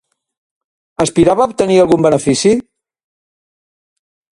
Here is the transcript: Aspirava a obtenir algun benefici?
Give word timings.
Aspirava 1.05 1.45
a 1.47 1.49
obtenir 1.53 1.79
algun 1.83 2.03
benefici? 2.09 2.57